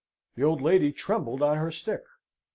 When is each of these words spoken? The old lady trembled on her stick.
The 0.35 0.41
old 0.41 0.63
lady 0.63 0.91
trembled 0.91 1.43
on 1.43 1.57
her 1.57 1.69
stick. 1.69 2.01